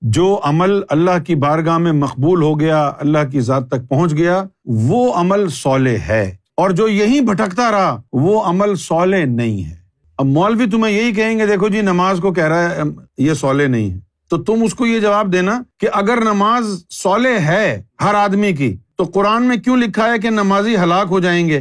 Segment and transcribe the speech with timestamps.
[0.00, 4.44] جو عمل اللہ کی بارگاہ میں مقبول ہو گیا، اللہ کی ذات تک پہنچ گیا،
[4.64, 9.74] وہ عمل صالح ہے۔ اور جو یہی بھٹکتا رہا، وہ عمل صالح نہیں ہے۔
[10.18, 12.82] اب مولوی تمہیں یہی کہیں گے، دیکھو جی نماز کو کہہ رہا ہے
[13.18, 13.98] یہ صالح نہیں ہے۔
[14.30, 18.76] تو تم اس کو یہ جواب دینا کہ اگر نماز صالح ہے ہر آدمی کی،
[18.96, 21.60] تو قرآن میں کیوں لکھا ہے کہ نمازی ہلاک ہو جائیں گے؟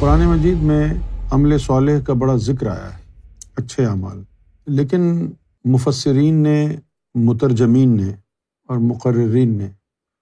[0.00, 0.94] قرآن مجید میں
[1.30, 3.02] عمل صالح کا بڑا ذکر آیا ہے،
[3.56, 4.22] اچھے اعمال۔
[4.66, 5.30] لیکن
[5.64, 6.76] مفسرین نے،
[7.14, 8.12] مترجمین نے
[8.68, 9.68] اور مقررین نے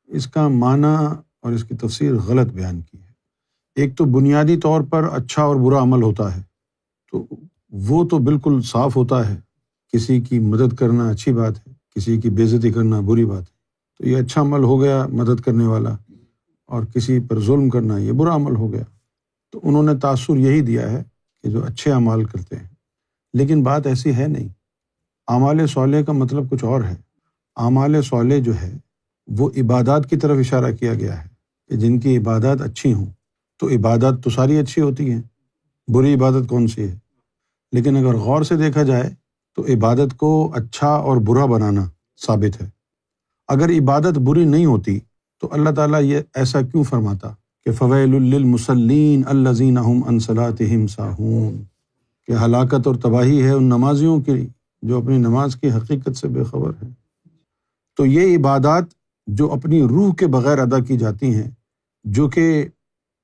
[0.08, 0.94] اس کا معنی
[1.42, 3.12] اور اس کی تفسیر غلط بیان کی ہے۔
[3.76, 6.42] ایک تو بنیادی طور پر اچھا اور برا عمل ہوتا ہے،
[7.10, 7.26] تو
[7.70, 9.36] وہ تو بالکل صاف ہوتا ہے۔
[9.92, 13.52] کسی کی مدد کرنا اچھی بات ہے، کسی کی بےزتی کرنا بری بات ہے۔
[13.98, 15.96] تو یہ اچھا عمل ہو گیا مدد کرنے والا،
[16.66, 18.82] اور کسی پر ظلم کرنا یہ برا عمل ہو گیا۔
[19.54, 21.02] تو انہوں نے تأثر یہی دیا ہے
[21.42, 22.68] کہ جو اچھے اعمال کرتے ہیں۔
[23.34, 24.48] لیکن بات ایسی ہے نہیں۔
[25.28, 26.94] اعمال صالح کا مطلب کچھ اور ہے۔
[27.56, 28.72] اعمال صالح جو ہے،
[29.26, 31.28] وہ عبادات کی طرف اشارہ کیا گیا ہے
[31.68, 33.06] کہ جن کی عبادات اچھی ہوں،
[33.58, 35.22] تو عبادات تو ساری اچھی ہوتی ہیں۔
[35.88, 36.98] بری عبادت کون سی ہے؟
[37.72, 39.14] لیکن اگر غور سے دیکھا جائے
[39.56, 41.84] تو عبادت کو اچھا اور برا بنانا
[42.26, 42.68] ثابت ہے۔
[43.48, 45.00] اگر عبادت بری نہیں ہوتی
[45.40, 47.34] تو اللہ تعالیٰ یہ ایسا کیوں فرماتا؟
[47.66, 51.62] کہ فویل المسلین الزین انصلاطم ساہون،
[52.28, 54.46] کہ ہلاکت اور تباہی ہے ان نمازیوں کی
[54.82, 56.90] جو اپنی نماز کی حقیقت سے بے خبر ہیں۔
[57.98, 58.84] تو یہ عبادات
[59.26, 61.50] جو اپنی روح کے بغیر ادا کی جاتی ہیں،
[62.04, 62.68] جو کہ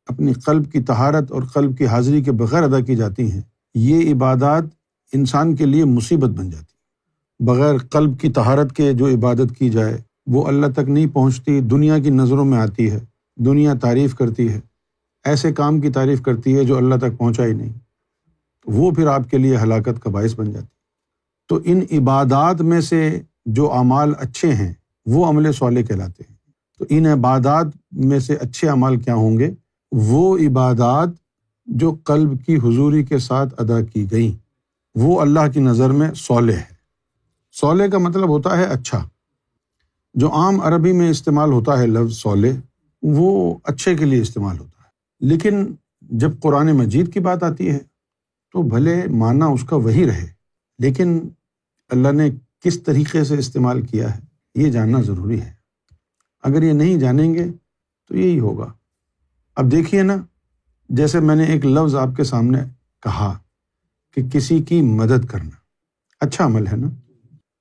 [0.08, 3.42] اپنی قلب کی تہارت اور قلب کی حاضری کے بغیر ادا کی جاتی ہیں،
[3.74, 4.64] یہ عبادات
[5.12, 9.96] انسان کے لیے مصیبت بن جاتی بغیر قلب کی تہارت کے جو عبادت کی جائے،
[10.26, 13.00] وہ اللہ تک نہیں پہنچتی، دنیا کی نظروں میں آتی ہے۔
[13.44, 14.60] دنیا تعریف کرتی ہے،
[15.24, 17.72] ایسے کام کی تعریف کرتی ہے جو اللہ تک پہنچا ہی نہیں۔
[18.66, 20.66] وہ پھر آپ کے لیے ہلاکت کا باعث بن جاتی۔
[21.48, 24.72] تو ان عبادات میں سے جو اعمال اچھے ہیں،
[25.06, 26.36] وہ عمل صالح کہلاتے ہیں۔
[26.78, 29.50] تو ان عبادات میں سے اچھے اعمال کیا ہوں گے؟
[29.92, 31.08] وہ عبادات
[31.66, 34.36] جو قلب کی حضوری کے ساتھ ادا کی گئیں۔
[34.94, 36.80] وہ اللہ کی نظر میں صالح ہے۔
[37.52, 39.08] صالح کا مطلب ہوتا ہے اچھا۔
[40.14, 42.48] جو عام عربی میں استعمال ہوتا ہے لفظ صالح
[43.02, 44.88] وہ اچھے کے لیے استعمال ہوتا ہے۔
[45.20, 47.78] لیکن جب قرآن مجید کی بات آتی ہے،
[48.52, 50.26] تو بھلے معنی اس کا وہی رہے۔
[50.78, 51.28] لیکن
[51.88, 52.30] اللہ نے
[52.60, 54.20] کس طریقے سے استعمال کیا ہے،
[54.54, 55.52] یہ جاننا ضروری ہے۔
[56.42, 57.44] اگر یہ نہیں جانیں گے،
[58.08, 58.72] تو یہی ہوگا۔
[59.56, 60.16] اب دیکھیے نا،
[60.88, 62.58] جیسے میں نے ایک لفظ آپ کے سامنے
[63.02, 63.38] کہا
[64.14, 65.50] کہ کسی کی مدد کرنا۔
[66.20, 66.88] اچھا عمل ہے نا۔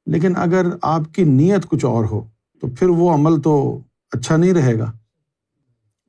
[0.06, 2.28] لیکن اگر آپ کی نیت کچھ اور ہو،
[2.62, 3.80] تو پھر وہ عمل تو
[4.12, 4.92] اچھا نہیں رہے گا۔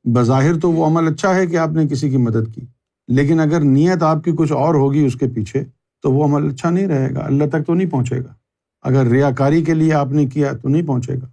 [0.05, 2.61] بظاہر تو وہ عمل اچھا ہے کہ آپ نے کسی کی مدد کی،
[3.09, 5.65] لیکن اگر نیت آپ کی کچھ اور ہوگی اس کے پیچھے،
[6.03, 8.35] تو وہ عمل اچھا نہیں رہے گا، اللہ تک تو نہیں پہنچے گا۔
[8.83, 11.27] اگر ریا کاری کے لیے آپ نے کیا تو نہیں پہنچے گا۔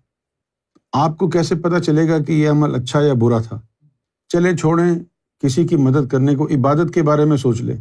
[0.94, 3.59] آپ کو کیسے پتا چلے گا کہ یہ عمل اچھا یا برا تھا؟
[4.29, 5.00] چلے چھوڑیں،
[5.44, 7.77] کسی کی مدد کرنے کو عبادت کے بارے میں سوچ لیں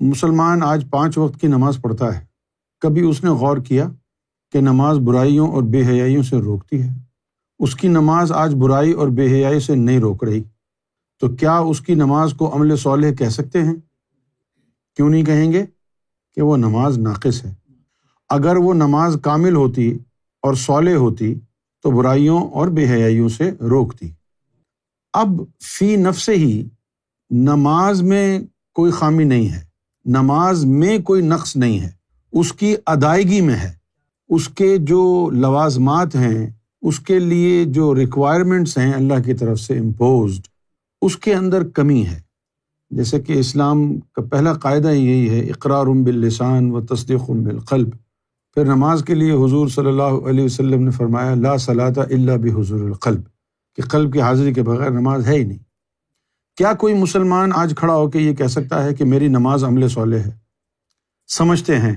[0.00, 2.24] مسلمان آج پانچ وقت کی نماز پڑھتا ہے۔
[2.80, 3.88] کبھی اس نے غور کیا
[4.52, 7.05] کہ نماز برائیوں اور بے حیائیوں سے روکتی ہے؟
[7.58, 10.42] اس کی نماز آج برائی اور بے حیائی سے نہیں روک رہی۔
[11.20, 13.74] تو کیا اس کی نماز کو عمل صالح کہہ سکتے ہیں؟
[14.96, 15.66] کیوں نہیں کہیں گے
[16.34, 17.54] کہ وہ نماز ناقص ہے؟
[18.28, 19.98] اگر وہ نماز کامل ہوتی
[20.42, 21.34] اور صالح ہوتی
[21.82, 24.10] تو برائیوں اور بے حیائیوں سے روکتی۔
[25.12, 25.28] اب
[25.60, 26.68] فی نف سے ہی
[27.30, 28.38] نماز میں
[28.74, 29.64] کوئی خامی نہیں ہے۔
[30.04, 31.90] نماز میں کوئی نقص نہیں ہے۔
[32.32, 33.72] اس کی ادائیگی میں ہے۔
[34.28, 36.50] اس کے جو لوازمات ہیں
[36.86, 40.46] اس کے لیے جو ریکوائرمنٹس ہیں اللہ کی طرف سے امپوزڈ
[41.02, 42.20] اس کے اندر کمی ہے۔
[42.90, 47.90] جیسے کہ اسلام کا پہلا قاعدہ یہی ہے، اقرار باللسان و تصدیق بالقلب۔
[48.54, 52.50] پھر نماز کے لیے حضور صلی اللہ علیہ وسلم نے فرمایا، لا صلاح اللہ بھی
[52.50, 53.20] حضور القلب،
[53.76, 55.58] کہ قلب کی حاضری کے بغیر نماز ہے ہی نہیں۔
[56.56, 59.88] کیا کوئی مسلمان آج کھڑا ہو کے یہ کہہ سکتا ہے کہ میری نماز عمل
[59.88, 60.30] صالح ہے؟
[61.28, 61.96] سمجھتے ہیں۔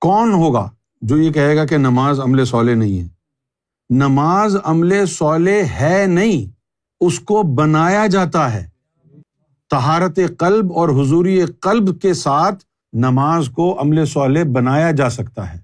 [0.00, 0.70] کون ہوگا
[1.00, 3.13] جو یہ کہے گا کہ نماز عمل صالح نہیں ہے؟
[3.90, 6.52] نماز عمل صالح ہے نہیں،
[7.00, 8.68] اس کو بنایا جاتا ہے۔
[9.70, 15.58] تہارت قلب اور حضوری قلب کے ساتھ نماز کو عمل صالح بنایا جا سکتا ہے۔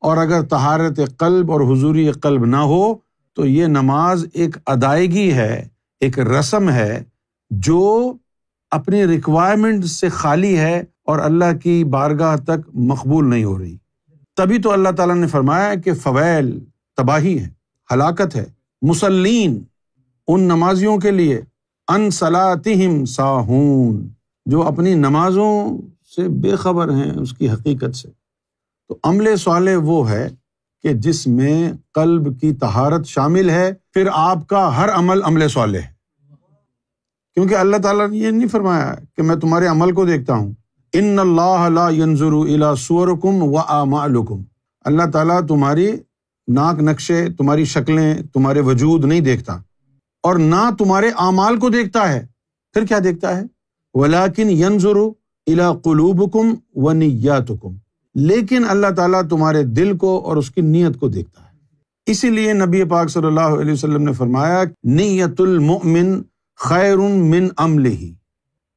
[0.00, 2.94] اور اگر تہارت قلب اور حضوری قلب نہ ہو،
[3.34, 5.68] تو یہ نماز ایک ادائیگی ہے،
[6.00, 7.02] ایک رسم ہے،
[7.50, 8.12] جو
[8.70, 13.76] اپنی ریکوائرمنٹ سے خالی ہے اور اللہ کی بارگاہ تک مقبول نہیں ہو رہی۔
[14.36, 16.64] تبھی تو اللہ تعالیٰ نے فرمایا کہ فویل
[16.96, 17.48] تباہی ہے
[17.92, 18.44] ہلاکت ہے۔
[18.82, 19.62] مسلین،
[20.28, 21.40] ان نمازیوں کے لیے۔
[21.88, 24.08] ان صلاتہم ساہون،
[24.46, 25.78] جو اپنی نمازوں
[26.16, 28.08] سے بے خبر ہیں اس کی حقیقت سے۔
[28.88, 30.28] تو عمل صالح وہ ہے
[30.82, 35.78] کہ جس میں قلب کی تہارت شامل ہے، پھر آپ کا ہر عمل عمل صالح
[35.78, 35.92] ہے۔
[37.34, 40.52] کیونکہ اللہ تعالیٰ نے یہ نہیں فرمایا کہ میں تمہارے عمل کو دیکھتا ہوں۔
[40.92, 44.42] ان اللہ لا ينظر الى صورکم و اعمالکم
[44.84, 45.92] اللہ تعالیٰ تمہاری
[46.48, 49.52] ناک نقشے تمہاری شکلیں تمہارے وجود نہیں دیکھتا
[50.22, 52.26] اور نہ تمہارے اعمال کو دیکھتا ہے،
[52.72, 53.42] پھر کیا دیکھتا ہے؟
[53.94, 54.96] ولاکن ینظر
[55.46, 57.74] الى قلوبکم و نیاتکم
[58.14, 61.48] لیکن اللہ تعالیٰ تمہارے دل کو اور اس کی نیت کو دیکھتا ہے۔
[62.06, 66.22] اسی لیے نبی پاک صلی اللہ علیہ وسلم نے فرمایا نیت المؤمن
[66.56, 68.14] خیر من عمل ہی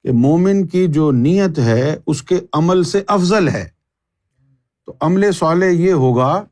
[0.03, 3.69] کہ مومن کی جو نیت ہے، اس کے عمل سے افضل ہے۔
[4.85, 6.44] تو عمل صالح یہ ہوگا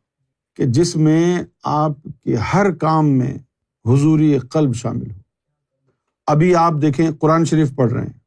[0.56, 1.92] کہ جس میں آپ
[2.24, 3.34] کے ہر کام میں
[3.86, 5.18] حضوری قلب شامل ہو۔
[6.28, 8.24] ابھی آپ دیکھیں، قرآن شریف پڑھ رہے ہیں۔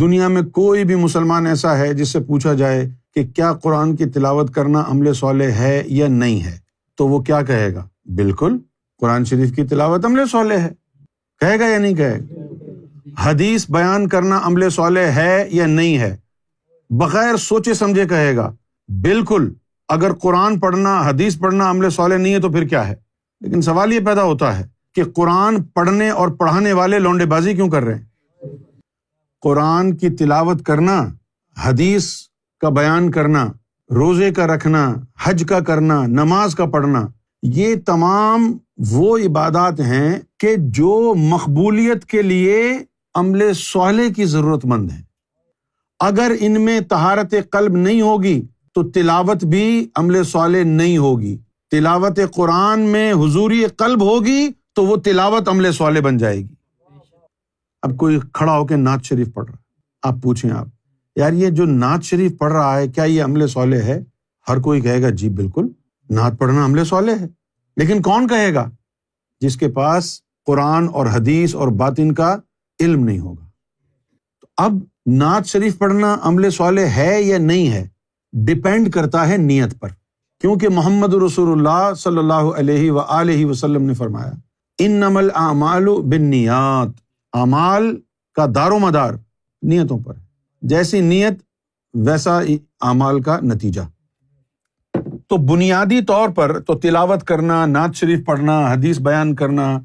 [0.00, 4.04] دنیا میں کوئی بھی مسلمان ایسا ہے جس سے پوچھا جائے کہ کیا قرآن کی
[4.04, 6.58] تلاوت کرنا عمل صالح ہے یا نہیں ہے؟
[6.96, 8.58] تو وہ کیا کہے گا؟ بالکل،
[8.98, 10.72] قرآن شریف کی تلاوت عمل صالح ہے۔
[11.40, 12.34] کہے گا یا نہیں کہے گا؟
[13.18, 16.16] حدیث بیان کرنا عمل صالح ہے یا نہیں ہے؟
[16.90, 18.54] بغیر سوچے سمجھے کہے گا۔
[19.02, 19.52] بالکل
[19.88, 22.94] اگر قرآن پڑھنا، حدیث پڑھنا عمل صالح نہیں ہے تو پھر کیا ہے؟
[23.40, 27.68] لیکن سوال یہ پیدا ہوتا ہے کہ قرآن پڑھنے اور پڑھانے والے لونڈے بازی کیوں
[27.70, 28.04] کر رہے ہیں؟
[29.42, 31.06] قرآن کی تلاوت کرنا،
[31.56, 32.12] حدیث
[32.60, 33.46] کا بیان کرنا،
[33.90, 34.94] روزے کا رکھنا،
[35.24, 37.06] حج کا کرنا، نماز کا پڑھنا،
[37.42, 38.58] یہ تمام
[38.90, 42.78] وہ عبادات ہیں کہ جو مقبولیت کے لیے
[43.14, 45.00] عمل صالح کی ضرورت مند ہے
[46.00, 48.46] اگر ان میں تہارت قلب نہیں ہوگی
[48.76, 51.38] تو تلاوت بھی عمل صالح نہیں ہوگی۔
[51.70, 56.54] تلاوت قرآن میں حضوری قلب ہوگی تو وہ تلاوت عمل صالح بن جائے گی۔
[57.82, 59.56] اب کوئی کھڑا ہو کے نعت شریف پڑھ رہا
[60.02, 60.66] آپ پوچھیں آپ،
[61.16, 64.04] یار یہ جو نعت شریف پڑھ رہا ہے، کیا یہ عمل صالح ہے؟
[64.48, 65.66] ہر کوئی کہے گا جی بالکل،
[66.10, 67.26] نعت پڑھنا عمل صالح ہے۔
[67.76, 68.70] لیکن کون کہے گا؟
[69.40, 72.36] جس کے پاس قرآن اور حدیث اور باطن کا
[72.80, 73.44] علم نہیں ہوگا۔
[74.40, 74.72] تو اب
[75.06, 77.95] نعت شریف پڑھنا عمل صالح ہے یا نہیں ہے؟
[78.32, 79.88] ڈپینڈ کرتا ہے نیت پر۔
[80.40, 84.30] کیونکہ محمد رسول اللہ صلی اللہ علیہ و وسلم نے فرمایا
[84.78, 86.88] ان نمل اعمال بن نیات
[87.32, 87.96] اعمال
[88.34, 89.12] کا دار و مدار
[89.62, 90.14] نیتوں پر
[90.62, 91.34] جیسی نیت،
[91.94, 92.38] ویسا
[92.80, 93.80] اعمال کا نتیجہ۔
[95.28, 99.78] تو بنیادی طور پر تو تلاوت کرنا، نعت شریف پڑھنا، حدیث بیان کرنا،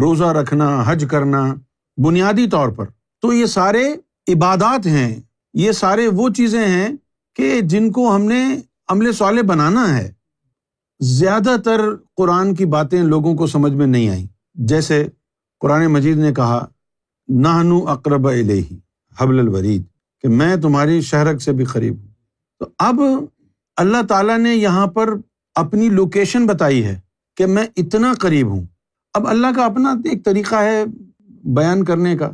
[0.00, 1.54] روزہ رکھنا، حج کرنا،
[1.96, 2.84] بنیادی طور پر
[3.20, 3.94] تو یہ سارے
[4.28, 5.20] عبادات ہیں،
[5.54, 6.88] یہ سارے وہ چیزیں ہیں
[7.36, 8.56] کہ جن کو ہم نے
[8.88, 10.12] عمل صالح بنانا ہے،
[11.00, 11.80] زیادہ تر
[12.16, 15.08] قرآن کی باتیں لوگوں کو سمجھ میں نہیں آئیں۔ جیسے
[15.60, 16.66] قرآن مجید نے کہا
[17.28, 18.62] نہنو اقرب علیہ
[19.20, 19.82] حبل الورید،
[20.22, 22.08] کہ میں تمہاری شہرک سے بھی قریب ہوں۔
[22.58, 23.00] تو اب
[23.76, 25.08] اللہ تعالیٰ نے یہاں پر
[25.54, 27.00] اپنی لوکیشن بتائی ہے
[27.36, 28.64] کہ میں اتنا قریب ہوں۔
[29.14, 30.84] اب اللہ کا اپنا ایک طریقہ ہے
[31.44, 32.30] بیان کرنے کا۔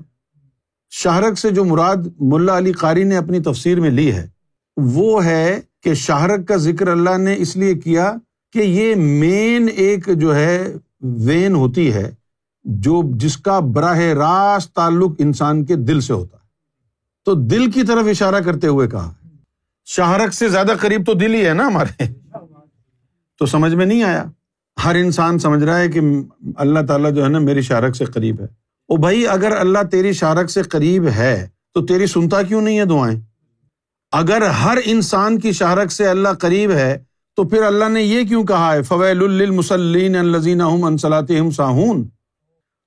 [0.91, 4.29] شاہرک سے جو مراد ملا علی قاری نے اپنی تفسیر میں لی ہے
[4.77, 8.15] وہ ہے کہ شاہرک کا ذکر اللہ نے اس لیے کیا
[8.53, 12.15] کہ یہ مین ایک جو ہے وین ہوتی ہے،
[12.65, 16.41] جو جس کا براہ راست تعلق انسان کے دل سے ہوتا ہے۔
[17.25, 19.15] تو دل کی طرف اشارہ کرتے ہوئے کہا
[19.85, 22.05] شاہرک سے زیادہ قریب تو دل ہی ہے نا ہمارے۔
[23.39, 24.25] تو سمجھ میں نہیں آیا۔
[24.85, 26.01] ہر انسان سمجھ رہا ہے کہ
[26.57, 28.47] اللہ تعالیٰ جو ہے نا میری شارک سے قریب ہے۔
[28.89, 32.85] او بھائی، اگر اللہ تیری شارک سے قریب ہے تو تیری سنتا کیوں نہیں ہے
[32.85, 33.21] دعائیں؟
[34.13, 37.05] اگر ہر انسان کی شارک سے اللہ قریب ہے،
[37.37, 42.09] تو پھر اللہ نے یہ کیوں کہا ہے؟ فویل المسلین الزین ساہون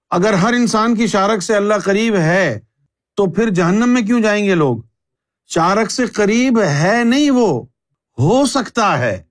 [0.10, 2.60] اگر ہر انسان کی شارک سے اللہ قریب ہے،
[3.18, 4.77] تو پھر جہنم میں کیوں جائیں گے لوگ؟
[5.48, 7.65] چارک سے قریب ہے نہیں وہ،
[8.18, 9.24] ہو سکتا ہے۔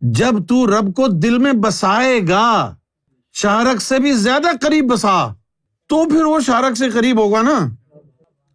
[0.00, 2.74] جب تو رب کو دل میں بسائے گا
[3.32, 5.32] شارک سے بھی زیادہ قریب بسا،
[5.86, 7.58] تو پھر وہ شارک سے قریب ہوگا نا۔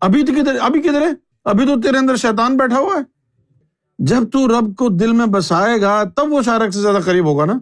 [0.02, 3.02] ابھی تو کدھر ابھی کدھر ہے؟ ابھی تو تیرے اندر شیطان بیٹھا ہوا ہے۔
[4.00, 7.46] جب تو رب کو دل میں بسائے گا، تب وہ شارک سے زیادہ قریب ہوگا
[7.46, 7.54] نا۔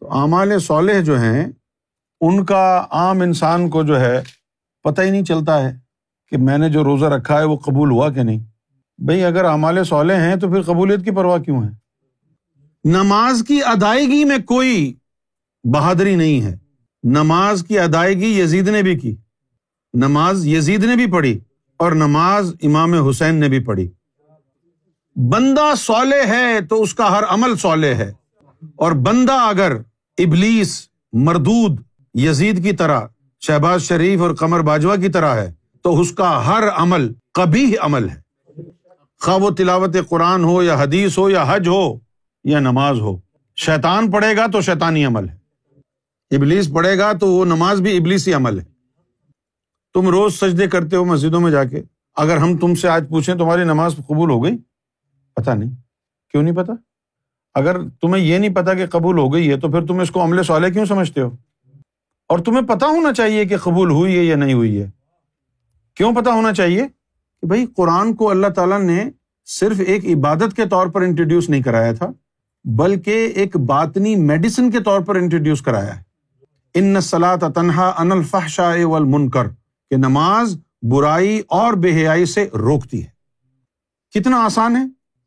[0.00, 1.46] تو اعمال صالح جو ہیں،
[2.20, 4.22] ان کا عام انسان کو جو ہے،
[4.82, 5.78] پتہ ہی نہیں چلتا ہے
[6.28, 8.38] کہ میں نے جو روزہ رکھا ہے، وہ قبول ہوا کہ نہیں۔
[8.98, 11.68] بھائی اگر اعمال صالح ہیں تو پھر قبولیت کی پرواہ کیوں ہے؟
[12.84, 14.94] نماز کی ادائیگی میں کوئی
[15.64, 16.56] بہادری نہیں ہے۔
[17.02, 19.16] نماز کی ادائیگی یزید نے بھی کی۔
[19.94, 21.40] نماز یزید نے بھی پڑھی۔
[21.78, 23.90] اور نماز امام حسین نے بھی پڑھی۔
[25.16, 28.12] بندہ صالح ہے تو اس کا ہر عمل صالح ہے۔
[28.76, 29.76] اور بندہ اگر
[30.18, 31.80] ابلیس، مردود،
[32.14, 33.00] یزید کی طرح،
[33.40, 35.52] شہباز شریف اور قمر باجوا کی طرح ہے،
[35.82, 38.20] تو اس کا ہر عمل کبھی عمل ہے۔
[39.20, 41.98] خواہ وہ تلاوت قرآن ہو یا حدیث ہو یا حج ہو
[42.44, 43.20] یا نماز ہو۔
[43.56, 45.36] شیطان پڑھے گا تو شیطانی عمل ہے۔
[46.36, 48.73] ابلیس پڑھے گا تو وہ نماز بھی ابلیسی عمل ہے۔
[49.94, 51.82] تم روز سجدے کرتے ہو مسجدوں میں جا کے۔
[52.16, 54.58] اگر ہم تم سے آج پوچھیں تمہاری نماز قبول ہو گئی؟
[55.34, 55.70] پتا نہیں۔
[56.30, 56.72] کیوں نہیں پتا
[57.54, 60.24] اگر تمہیں یہ نہیں پتا کہ قبول ہو گئی ہے تو پھر تم اس کو
[60.24, 61.30] عملے سوالے کیوں سمجھتے ہو؟
[62.28, 64.90] اور تمہیں پتا ہونا چاہیے کہ قبول ہوئی ہے یا نہیں ہوئی ہے۔
[65.94, 66.82] کیوں پتا ہونا چاہیے؟
[67.40, 69.04] کہ بھائی قرآن کو اللہ تعالیٰ نے
[69.46, 72.06] صرف ایک عبادت کے طور پر انٹروڈیوس نہیں کرایا تھا،
[72.64, 76.02] بلکہ ایک باطنی میڈیسن کے طور پر انٹروڈیوس کرایا ہے۔
[76.74, 79.46] ان سلاط تنہا ان الفحشاء والمنکر
[79.94, 83.08] کہ نماز برائی اور بے حیائی سے روکتی ہے۔
[84.14, 84.82] کتنا آسان ہے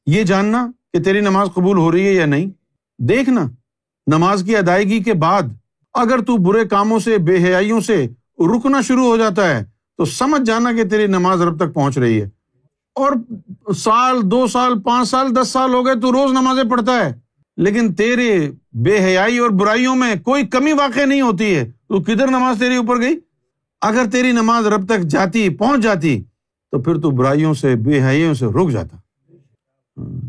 [0.05, 2.45] یہ جاننا کہ تیری نماز قبول ہو رہی ہے یا نہیں۔
[2.99, 3.47] دیکھنا
[4.07, 5.41] نماز کی ادائیگی کے بعد
[5.93, 8.07] اگر تو برے کاموں سے، بے حیائی سے
[8.39, 9.65] رکنا شروع ہو جاتا ہے،
[9.97, 12.29] تو سمجھ جانا کہ تیری نماز رب تک پہنچ رہی ہے۔
[12.95, 13.11] اور
[13.73, 17.13] سال، دو سال، پانچ سال، دس سال ہو گئے تو روز نمازیں پڑھتا ہے۔
[17.57, 22.27] لیکن تیرے بے حیائی اور برائیوں میں کوئی کمی واقع نہیں ہوتی ہے۔ تو کدھر
[22.27, 23.19] نماز تیری اوپر گئی؟
[23.81, 26.23] اگر تیری نماز رب تک جاتی، پہنچ جاتی،
[26.71, 28.97] تو پھر تو برائیوں سے، بے حیاں سے رک جاتا۔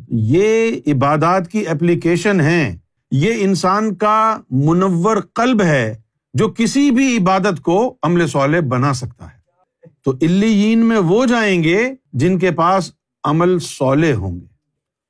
[0.08, 2.78] یہ عبادات کی اپلیکیشن ہے
[3.10, 6.00] یہ انسان کا منور قلب ہے
[6.34, 9.38] جو کسی بھی عبادت کو عمل سوالے بنا سکتا ہے۔
[10.04, 12.92] تو الین میں وہ جائیں گے جن کے پاس
[13.24, 14.46] عمل سولے ہوں گے۔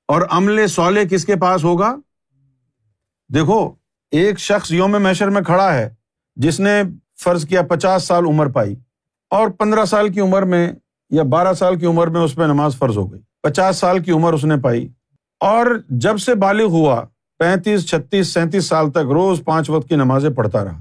[0.09, 1.97] اور عمل سولے کس کے پاس ہوگا؟
[3.35, 3.73] دیکھو،
[4.11, 5.95] ایک شخص یوم میشر میں کھڑا ہے،
[6.37, 6.83] جس نے
[7.25, 8.77] فرض کیا پچاس سال عمر پائی
[9.31, 10.73] اور پندرہ سال کی عمر میں
[11.11, 14.11] یا بارہ سال کی عمر میں اس پہ نماز فرض ہو گئی۔ پچاس سال کی
[14.11, 14.89] عمر اس نے پائی
[15.41, 17.05] اور جب سے بالغ ہوا
[17.39, 20.81] پینتیس، چھتیس، سینتیس سال تک روز پانچ وقت کی نمازیں پڑھتا رہا۔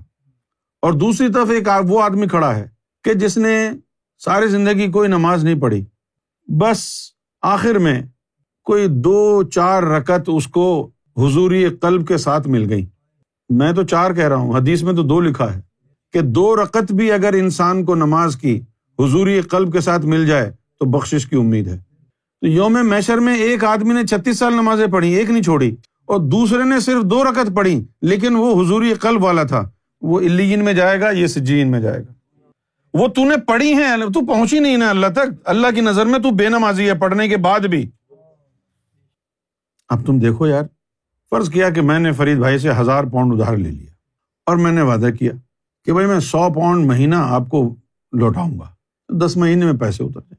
[0.81, 2.67] اور دوسری طرف ایک وہ آدمی کھڑا ہے
[3.03, 3.69] کہ جس نے
[4.19, 5.85] ساری زندگی کوئی نماز نہیں پڑھی،
[6.47, 6.87] بس
[7.41, 8.01] آخر میں
[8.63, 12.85] کوئی دو، چار رکت اس کو حضوری قلب کے ساتھ مل گئی۔
[13.49, 15.61] میں تو چار کہہ رہا ہوں، حدیث میں تو دو لکھا ہے۔
[16.13, 18.61] کہ دو رکت بھی اگر انسان کو نماز کی
[18.99, 21.77] حضوری قلب کے ساتھ مل جائے تو بخش کی امید ہے۔
[22.41, 26.19] تو یوم میشر میں ایک آدمی نے چھتیس سال نمازیں پڑھی، ایک نہیں چھوڑی، اور
[26.19, 29.69] دوسرے نے صرف دو رکت پڑھی، لیکن وہ حضوری قلب والا تھا۔
[30.01, 32.13] وہ الین میں جائے گا، یہ سجین میں جائے گا۔
[32.93, 36.19] وہ تو نے پڑھی ہے تو پہنچی نہیں نا اللہ تک۔ اللہ کی نظر میں
[36.19, 37.89] تو بے نمازی ہے، پڑھنے کے بعد بھی۔
[39.89, 40.63] اب تم دیکھو یار،
[41.29, 43.91] فرض کیا کہ میں نے فرید بھائی سے ہزار پاؤنڈ ادھار لے لیا
[44.45, 45.31] اور میں نے وعدہ کیا۔
[45.87, 47.75] کہ بھائی میں سو پاؤنڈ مہینہ آپ کو
[48.11, 48.67] لوٹاؤں گا،
[49.17, 50.37] دس مہینے میں پیسے اتر جائیں۔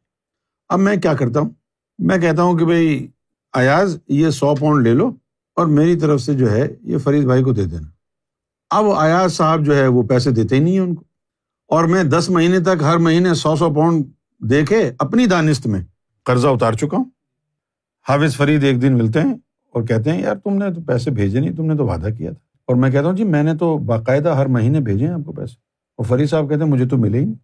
[0.68, 1.50] اب میں کیا کرتا ہوں؟
[1.98, 3.08] میں کہتا ہوں کہ بھائی،
[3.52, 5.12] ایاز، یہ سو پاؤنڈ لے لو
[5.56, 7.86] اور میری طرف سے جو ہے، یہ فرید بھائی کو دے دینا۔
[8.70, 11.04] اب ایاز صاحب جو ہے، وہ پیسے دیتے ہی نہیں ہیں ان کو۔
[11.68, 14.04] اور میں دس مہینے تک ہر مہینے سو سو پاؤنڈ
[14.38, 15.80] دے کے اپنی دانست میں
[16.22, 17.04] قرضہ اتار چکا ہوں۔
[18.08, 19.34] حافظ فرید ایک دن ملتے ہیں
[19.70, 22.30] اور کہتے ہیں، یار، تم نے تو پیسے بھیجے نہیں، تم نے تو وعدہ کیا
[22.30, 25.20] تھا۔ اور میں کہتا ہوں جی میں نے تو باقاعدہ ہر مہینے بھیجے ہیں آپ
[25.26, 25.54] کو پیسے۔
[25.96, 27.34] اور فرید صاحب کہتے ہیں مجھے تو ملے ہی نہیں۔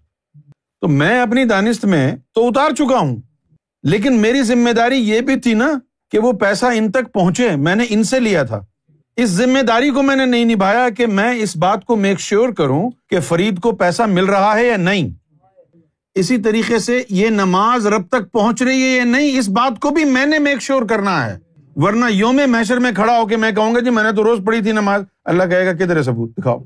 [0.81, 3.17] تو میں اپنی دانست میں تو اتار چکا ہوں۔
[3.83, 5.69] لیکن میری ذمہ داری یہ بھی تھی نا
[6.11, 8.61] کہ وہ پیسہ ان تک پہنچے۔ میں نے ان سے لیا تھا۔
[9.17, 12.49] اس ذمہ داری کو میں نے نہیں نبھایا کہ میں اس بات کو میک شیور
[12.49, 15.11] کروں کہ فرید کو پیسہ مل رہا ہے یا نہیں۔
[16.15, 19.91] اسی طریقے سے یہ نماز رب تک پہنچ رہی ہے یا نہیں، اس بات کو
[19.91, 21.44] بھی میں نے میک شیور کرنا ہے۔
[21.77, 24.41] ورنہ یوم میشر میں کھڑا ہو کے میں کہوں گا جی میں نے تو روز
[24.47, 26.59] پڑھی تھی نماز۔ اللہ کہے گا، کدھر ثبوت؟ دکھاؤ۔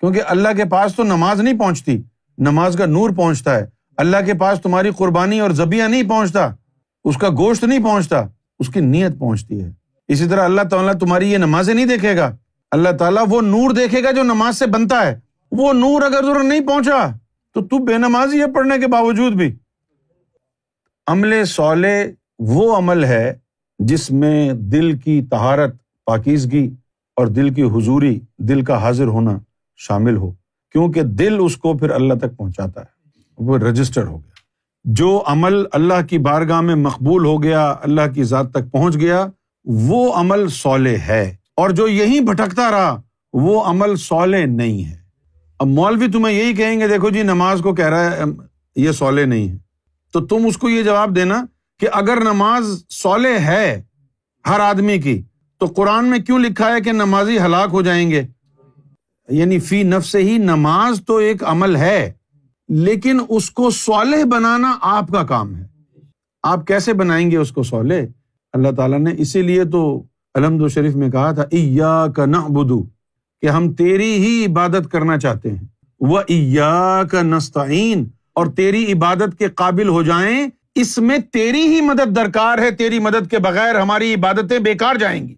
[0.00, 2.02] کیونکہ اللہ کے پاس تو نماز نہیں پہنچتی،
[2.38, 3.66] نماز کا نور پہنچتا ہے۔
[3.96, 6.54] اللہ کے پاس تمہاری قربانی اور زبیاں نہیں پہنچتا،
[7.04, 8.26] اس کا گوشت نہیں پہنچتا،
[8.58, 9.70] اس کی نیت پہنچتی ہے۔
[10.08, 12.36] اسی طرح اللہ تعالیٰ تمہاری یہ نمازیں نہیں دیکھے گا۔
[12.70, 15.20] اللہ تعالیٰ وہ نور دیکھے گا جو نماز سے بنتا ہے۔
[15.52, 17.08] وہ نور اگر ضرور نہیں پہنچا،
[17.54, 19.56] تو تو بے نمازی ہے پڑھنے کے باوجود بھی۔
[21.06, 23.47] عمل سولے وہ عمل ہے
[23.78, 26.74] جس میں دل کی تہارت پاکیزگی
[27.16, 29.38] اور دل کی حضوری، دل کا حاضر ہونا
[29.76, 30.30] شامل ہو،
[30.72, 32.98] کیونکہ دل اس کو پھر اللہ تک پہنچاتا ہے۔
[33.38, 34.30] وہ رجسٹر ہو گیا۔
[34.84, 39.26] جو عمل اللہ کی بارگاہ میں مقبول ہو گیا، اللہ کی ذات تک پہنچ گیا،
[39.64, 43.00] وہ عمل سولے ہے۔ اور جو یہی بھٹکتا رہا،
[43.32, 44.96] وہ عمل سولے نہیں ہے۔
[45.58, 48.22] اب مولوی تمہیں یہی کہیں گے، دیکھو جی نماز کو کہہ رہا ہے
[48.76, 49.58] یہ سولے نہیں ہے۔
[50.12, 51.44] تو تم اس کو یہ جواب دینا
[51.78, 53.82] کہ اگر نماز سولے ہے
[54.48, 55.22] ہر آدمی کی،
[55.58, 58.22] تو قرآن میں کیوں لکھا ہے کہ نمازی ہلاک ہو جائیں گے؟
[59.28, 62.12] یعنی فی نف سے ہی نماز تو ایک عمل ہے،
[62.68, 65.66] لیکن اس کو صالح بنانا آپ کا کام ہے۔
[66.42, 68.02] آپ کیسے بنائیں گے اس کو صالح؟
[68.52, 70.02] اللہ تعالیٰ نے اسی لیے تو
[70.34, 72.82] الحمد شریف میں کہا تھا ایا کا نہ بدو
[73.42, 75.66] کہ ہم تیری ہی عبادت کرنا چاہتے ہیں۔
[76.00, 80.46] وہ ایا کا نستعین اور تیری عبادت کے قابل ہو جائیں
[80.80, 85.28] اس میں تیری ہی مدد درکار ہے، تیری مدد کے بغیر ہماری عبادتیں بےکار جائیں
[85.28, 85.34] گی۔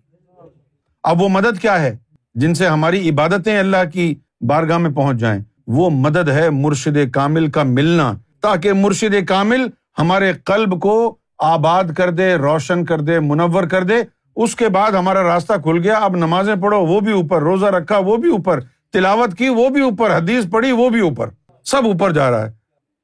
[1.03, 1.97] اب وہ مدد کیا ہے؟
[2.35, 7.51] جن سے ہماری عبادتیں اللہ کی بارگاہ میں پہنچ جائیں۔ وہ مدد ہے مرشد کامل
[7.51, 9.67] کا ملنا، تاکہ مرشد کامل
[9.99, 13.95] ہمارے قلب کو آباد کر دے، روشن کر دے، منور کر دے۔
[14.37, 17.99] اس کے بعد ہمارا راستہ کھل گیا۔ اب نمازیں پڑھو، وہ بھی اوپر۔ روزہ رکھا،
[17.99, 18.61] وہ بھی اوپر۔
[18.93, 21.29] تلاوت کی، وہ بھی اوپر۔ حدیث پڑھی، وہ بھی اوپر۔
[21.65, 22.53] سب اوپر جا رہا ہے۔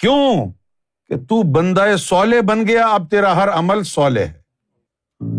[0.01, 0.47] کیوں؟
[1.09, 4.33] کہ تو بندہ سولے بن گیا، اب تیرا ہر عمل سولے ہے۔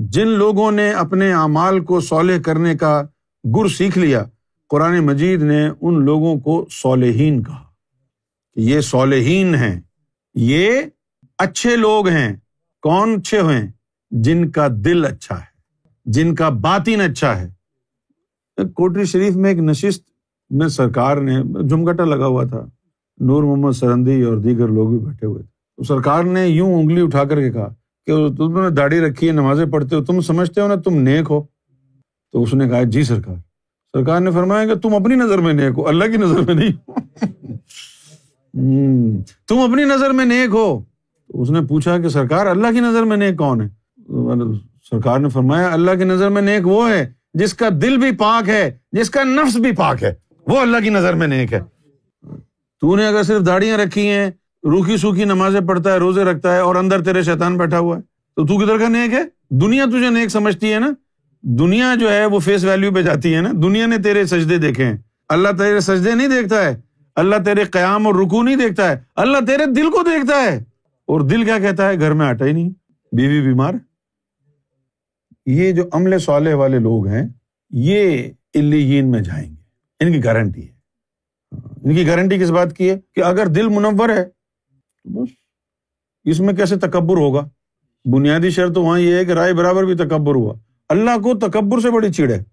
[0.09, 3.01] جن لوگوں نے اپنے اعمال کو سولے کرنے کا
[3.55, 4.23] گر سیکھ لیا،
[4.69, 7.63] قرآن مجید نے ان لوگوں کو صالحین کہا
[8.55, 9.79] یہ صالحین ہیں،
[10.35, 10.81] یہ
[11.37, 12.35] اچھے لوگ ہیں۔
[12.81, 13.61] کون اچھے ہوئے
[14.11, 15.55] جن کا دل اچھا ہے،
[16.05, 17.47] جن کا باطن اچھا ہے۔
[18.75, 20.03] کوٹری شریف میں ایک نشست
[20.49, 21.35] میں سرکار نے
[21.69, 22.65] جمگٹا لگا ہوا تھا،
[23.17, 27.23] نور محمد سرندی اور دیگر لوگ بھی بیٹھے ہوئے تھے۔ سرکار نے یوں انگلی اٹھا
[27.23, 27.73] کر کے کہا
[28.05, 31.25] کہ تم نے داڑھی رکھی ہے، نمازیں پڑھتے ہو، تم سمجھتے ہو نا تم نیک
[31.29, 31.43] ہو۔
[32.31, 33.35] تو اس نے کہا جی سرکار۔
[33.93, 36.71] سرکار نے فرمایا کہ تم اپنی نظر میں نیک ہو، اللہ کی نظر میں نہیں۔
[39.47, 40.83] تم اپنی نظر میں نیک ہو۔
[41.27, 43.67] تو اس نے پوچھا کہ سرکار، اللہ کی نظر میں نیک کون ہے؟
[44.89, 48.49] سرکار نے فرمایا، اللہ کی نظر میں نیک وہ ہے جس کا دل بھی پاک
[48.49, 50.13] ہے، جس کا نفس بھی پاک ہے۔
[50.47, 51.59] وہ اللہ کی نظر میں نیک ہے۔
[52.81, 54.31] تو نے اگر صرف داڑیاں رکھی ہیں
[54.63, 58.01] روکھی سوکھی نمازیں پڑھتا ہے، روزے رکھتا ہے اور اندر تیرے شیطان بیٹھا ہوا ہے۔
[58.35, 60.89] تو تو کدھر کا نیک ہے؟ دنیا تجھے نیک سمجھتی ہے نا؟
[61.41, 64.85] دنیا جو ہے وہ فیس ویلو پہ جاتی ہے نا۔ دنیا نے تیرے سجدے دیکھے
[64.85, 64.97] ہیں۔
[65.29, 66.81] اللہ تیرے سجدے نہیں دیکھتا ہے۔
[67.15, 70.63] اللہ تیرے قیام اور رکو نہیں دیکھتا ہے۔ اللہ تیرے دل کو دیکھتا ہے۔
[71.07, 72.69] اور دل کیا کہتا ہے؟ گھر میں آٹا ہی نہیں۔
[73.15, 73.73] بیوی بیمار۔
[75.45, 77.27] یہ جو عمل صالح والے لوگ ہیں،
[77.69, 78.23] یہ
[78.53, 79.61] الین میں جائیں گے۔
[79.99, 80.73] ان کی گارنٹی ہے۔
[81.83, 84.36] ان کی گارنٹی کس بات کی ہے؟ کہ اگر دل منور ہے
[85.07, 85.29] بس۔
[86.23, 87.49] اس میں کیسے تکبر ہوگا؟
[88.05, 90.53] بنیادی شرط تو وہاں یہ ہے کہ رائے برابر بھی تکبر ہوا۔
[90.89, 92.43] اللہ کو تکبر سے بڑی چیڑ ہے۔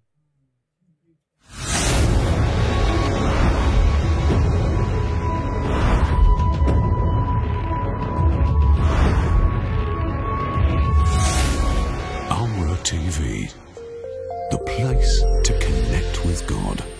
[14.66, 16.93] Please to connect.